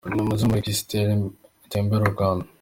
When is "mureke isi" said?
0.45-0.83